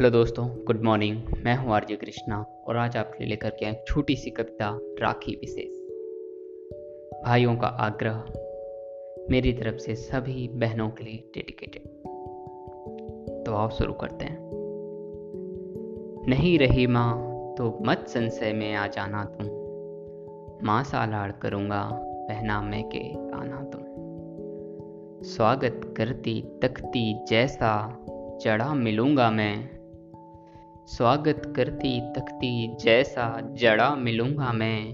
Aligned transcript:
Hello 0.00 0.10
दोस्तों 0.10 0.48
good 0.48 0.82
morning 0.82 1.22
मैं 1.44 1.56
हूँ 1.56 1.72
आरजे 1.72 1.96
कृष्णा 1.96 2.64
और 2.66 2.76
आज 2.76 2.96
आपके 2.96 3.18
लिए 3.18 3.28
लेकर 3.28 3.50
के 3.50 3.66
एक 3.66 3.84
छोटी 3.86 4.16
सी 4.16 4.30
कविता, 4.30 4.80
राखी 4.82 5.32
विशेष। 5.32 5.74
भाइयों 7.24 7.56
का 7.56 7.66
आग्रह, 7.66 8.24
मेरी 9.30 9.52
तरफ़ 9.52 9.76
से 9.76 9.94
सभी 9.94 10.48
बहनों 10.48 10.90
के 10.90 11.04
लिए 11.04 11.30
डेडिकेटेड 11.34 11.82
तो 13.46 13.54
आओ 13.54 13.70
शुरू 13.70 13.92
करते 13.92 14.24
हैं। 14.24 14.38
नहीं 16.28 16.58
रही 16.58 16.86
माँ 16.86 17.14
तो 17.58 17.78
मत 17.82 18.04
संशय 18.08 18.52
में 18.52 18.74
आ 18.74 18.86
जाना 18.86 19.24
तुम। 19.24 19.46
माँ 20.66 20.84
सा 20.84 21.06
लाड़ 21.06 21.32
करूँगा 21.32 21.90
पहना 22.02 22.62
मैं 22.62 22.84
के 22.88 23.12
आना 23.12 23.62
तुम। 23.64 23.82
स्वागत 25.24 25.94
करती 25.96 26.58
तकती 26.62 27.26
जैसा, 27.28 27.98
चढ़ा 28.42 28.74
मिलूँगा 28.74 29.30
मैं 29.30 29.79
स्वागत 30.90 31.52
करती 31.56 32.00
तकती, 32.00 32.76
जैसा 32.76 33.40
जड़ा 33.52 33.96
मिलूँगा 33.96 34.52
मैं। 34.52 34.92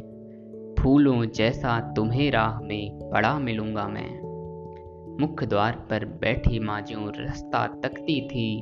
फूलों 0.79 1.25
जैसा 1.25 1.93
तुम्हें 1.95 2.31
राह 2.31 2.61
में 2.61 2.99
बड़ा 2.99 3.39
मिलूँगा 3.39 3.89
मैं। 3.89 4.11
मुख्य 5.21 5.47
द्वार 5.47 5.87
पर 5.91 6.05
बैठी 6.05 6.59
माजू 6.59 7.11
रास्ता 7.11 7.67
तकती 7.67 8.29
थी। 8.29 8.59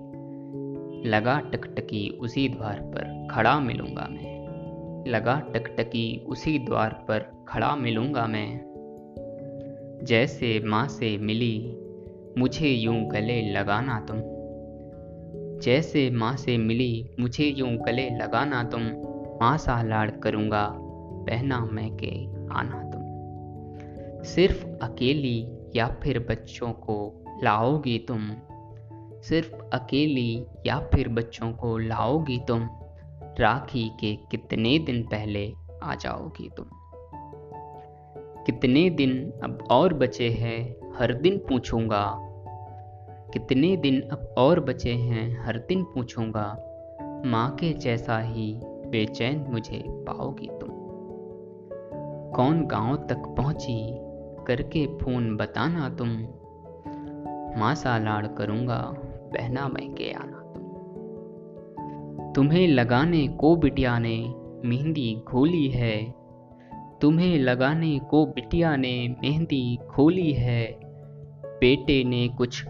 लगा 1.09 1.41
टकटकी 1.41 2.19
उसी 2.21 2.49
द्वार 2.49 2.81
पर 2.81 3.29
खड़ा 3.31 3.61
मिलूँगा 3.61 4.09
मैं। 4.11 5.07
लगा 5.11 5.41
टकटकी 5.41 6.25
उसी 6.29 6.59
द्वार 6.59 7.05
पर 7.09 7.45
खड़ा 7.49 7.77
मिलूँगा 7.77 8.27
मैं। 8.27 8.61
जैसे 10.05 10.61
माँ 10.65 10.89
से 10.89 11.19
मिली, 11.19 11.77
मुझे 12.39 12.69
यूँ 12.69 13.07
गले 13.09 13.53
लगाना 13.53 14.01
तुम। 14.01 14.34
जैसे 15.65 16.11
माँ 16.11 16.37
से 16.37 16.59
मिली, 16.59 17.11
मुझे 17.21 17.45
यूँ 17.45 17.77
गले 17.77 18.11
लगाना 18.11 18.65
तुम, 18.65 18.83
माँ 19.43 19.59
सा 19.59 19.83
लाड़ 19.83 20.11
करूँगा, 20.11 20.71
पहना 21.29 21.61
मैं 21.61 21.97
के 21.97 22.27
आना 22.55 22.91
तुम। 22.91 23.03
सिर्फ़ 24.25 24.67
अकेली 24.67 25.49
या 25.77 25.97
फिर 26.03 26.19
बच्चों 26.19 26.73
को 26.73 27.25
लाओगी 27.43 27.99
तुम? 27.99 28.31
सिर्फ़ 29.23 29.55
अकेली 29.55 30.47
या 30.67 30.79
फिर 30.95 31.09
बच्चों 31.09 31.53
को 31.53 31.79
लाओगी 31.79 32.41
तुम? 32.49 32.69
राखी 33.41 33.91
के 34.01 34.17
कितने 34.17 34.79
दिन 34.79 35.03
पहले 35.03 35.55
आ 35.83 35.95
जाओगी 35.95 36.51
तुम? 36.57 36.67
कितने 38.47 38.91
दिन 38.91 39.33
अब 39.45 39.69
और 39.71 39.95
बचे 39.95 40.31
हैं? 40.31 40.77
हर 40.95 41.15
दिन 41.15 41.39
पूछूँगा 41.39 42.31
कितने 43.35 43.77
दिन 43.77 44.01
अब 44.01 44.35
और 44.39 44.61
बचे 44.61 44.93
हैं, 44.93 45.47
हर 45.47 45.59
दिन 45.59 45.83
पूछूँगा, 45.83 46.47
माँ 47.27 47.55
के 47.55 47.73
जैसा 47.73 48.19
ही 48.19 48.61
बेचैन 48.65 49.47
मुझे 49.49 49.85
पाओगी 49.87 50.47
तुम। 50.47 50.71
कौन 52.33 52.67
गाँव 52.67 52.97
तक 52.97 53.35
पहुँची, 53.37 53.97
करके 54.47 54.87
फ़ोन 54.87 55.37
बताना 55.37 55.89
तुम। 55.89 56.09
माँ 57.61 57.75
सा 57.75 57.99
लाड़ 57.99 58.27
करूँगा, 58.27 58.95
बहना 59.33 59.69
मैं 59.69 59.95
के 59.95 60.13
आना 60.13 60.39
तुम। 60.55 60.63
तुम्हें 62.33 62.69
लगाने 62.69 63.29
को 63.29 63.57
बिटिया 63.57 63.99
ने 63.99 64.35
मेहंदी 64.65 65.23
खोली 65.29 65.69
है। 65.69 66.15
तुम्हें 67.01 67.39
लगाने 67.39 67.99
को 67.99 68.27
बिटिया 68.27 68.77
ने 68.77 69.09
मेहंदी 69.09 69.79
खोली 69.91 70.33
है। 70.33 70.81
बेटे 71.45 72.05
ने 72.05 72.29
कुछ 72.29 72.65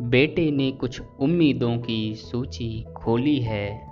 बेटे 0.00 0.50
ने 0.50 0.72
कुछ 0.72 1.02
उम्मीदों 1.20 1.78
की 1.78 2.14
सूची 2.14 2.86
खोली 2.96 3.40
है। 3.40 3.88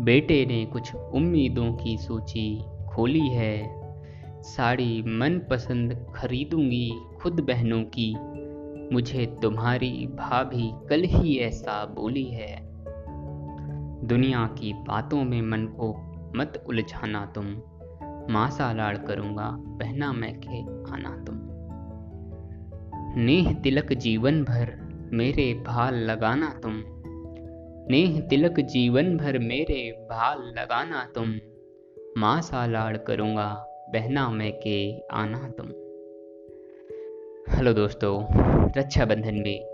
बेटे 0.00 0.46
ने 0.46 0.66
कुछ 0.66 0.94
उम्मीदों 0.94 1.72
की 1.72 1.98
सूची 1.98 2.64
खोली 2.88 3.28
है। 3.28 3.84
साड़ी 4.42 5.02
मन 5.02 5.40
पसंद 5.50 6.06
खरीदूँगी 6.14 6.92
खुद 7.20 7.40
बहनों 7.40 7.82
की। 7.82 8.16
मुझे 8.94 9.36
तुम्हारी 9.42 10.06
भाभी 10.06 10.70
कल 10.88 11.02
ही 11.04 11.38
ऐसा 11.38 11.86
बोली 11.86 12.24
है। 12.24 12.68
दुनिया 14.06 14.46
की 14.46 14.72
बातों 14.72 15.24
में 15.24 15.42
मन 15.42 15.66
को 15.66 16.14
मत 16.36 16.64
उलझाना 16.68 17.26
तुम। 17.26 17.44
मासा 18.32 18.72
लाड़ 18.72 18.98
करूँगा 18.98 19.56
पहना 19.60 20.12
मैं 20.12 20.40
के 20.40 20.60
आना 20.92 21.24
तुम। 21.24 21.40
नेह 23.22 23.52
तिलक 23.52 23.92
जीवन 23.92 24.44
भर 24.44 24.83
मेरे 25.14 25.54
भाल 25.54 25.94
लगाना 25.94 26.60
तुम। 26.62 26.72
नेह 27.90 28.20
तिलक 28.20 28.60
जीवन 28.60 29.16
भर 29.16 29.38
मेरे 29.38 30.06
भाल 30.10 30.38
लगाना 30.58 31.12
तुम। 31.14 31.34
माँ 32.18 32.40
सा 32.40 32.66
लाड़ 32.66 32.96
करूँगा, 32.96 33.66
बहना 33.90 34.30
मैं 34.30 34.52
के 34.52 35.00
आना 35.00 35.48
तुम। 35.48 35.66
हेलो 37.56 37.72
दोस्तों, 37.72 38.26
रक्षाबंधन 38.78 39.34
में 39.34 39.68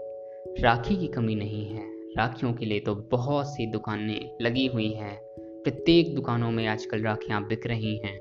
राखी 0.60 0.96
की 0.96 1.06
कमी 1.06 1.34
नहीं 1.34 1.66
है। 1.66 1.84
राखियों 2.16 2.52
के 2.52 2.66
लिए 2.66 2.80
तो 2.80 2.94
बहुत 2.94 3.46
सी 3.46 3.66
दुकानें 3.66 4.38
लगी 4.42 4.66
हुई 4.66 4.92
हैं। 4.92 5.18
प्रत्येक 5.64 6.14
दुकानों 6.14 6.50
में 6.50 6.66
आजकल 6.66 7.02
राखियाँ 7.02 7.46
बिक 7.46 7.66
रही 7.66 7.96
हैं। 7.96 8.20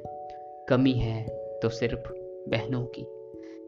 कमी 0.70 0.94
है 0.94 1.28
तो 1.60 1.70
सिर्फ़ 1.70 2.14
बहनों 2.50 2.86
की। 2.86 3.06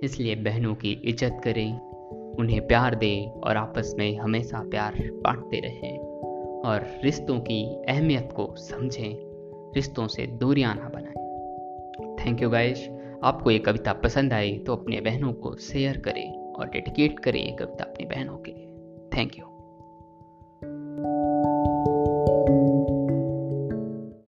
इसलिए 0.06 0.36
बहनों 0.36 0.76
की 0.76 0.92
इज़्ज़त 0.92 1.42
करें 1.44 1.91
उन्हें 2.40 2.68
प्यार 2.68 2.96
दें 2.96 3.32
और 3.32 3.58
आपस 3.58 3.96
में 3.98 4.18
हमेशा 4.18 4.60
प्यार 4.60 4.94
बांटते 5.02 5.60
रहें। 5.60 6.00
और 6.66 7.02
रिश्तों 7.04 7.40
की 7.40 7.84
अहमियत 7.90 8.30
को 8.36 8.56
समझें, 8.58 9.16
रिश्तों 9.76 10.08
से 10.08 10.28
दूरियाँ 10.28 10.76
ना 10.76 10.90
बनाएँ। 10.90 11.12
थैंक 12.16 12.42
यू 12.42 12.50
गाइश 12.50 12.90
आपको 13.24 13.52
ये 13.52 13.60
कविता 13.60 13.94
पसंद 13.94 14.34
आई 14.34 14.58
तो 14.58 14.76
अपने 14.76 15.02
बहनों 15.02 15.34
को 15.34 15.56
शेयर 15.56 15.98
करें 15.98 16.54
और 16.54 16.70
डेडिकेट 16.70 17.20
करें 17.20 17.46
ये 17.46 17.52
कविता 17.52 17.84
अपनी 17.84 18.06
बहनों 18.06 18.38
के 18.38 18.52
लिए। 18.52 18.68
Thank 19.18 19.40
you 19.40 19.46